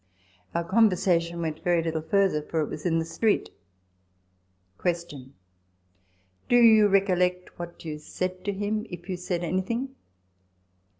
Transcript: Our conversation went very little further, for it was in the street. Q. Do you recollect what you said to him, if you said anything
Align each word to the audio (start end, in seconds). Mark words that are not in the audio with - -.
Our 0.55 0.63
conversation 0.63 1.41
went 1.43 1.63
very 1.63 1.83
little 1.83 2.01
further, 2.01 2.41
for 2.41 2.61
it 2.61 2.69
was 2.69 2.87
in 2.87 2.97
the 2.97 3.05
street. 3.05 3.51
Q. 4.83 5.33
Do 6.49 6.55
you 6.55 6.87
recollect 6.87 7.59
what 7.59 7.85
you 7.85 7.99
said 7.99 8.43
to 8.45 8.51
him, 8.51 8.87
if 8.89 9.07
you 9.07 9.15
said 9.15 9.43
anything 9.43 9.93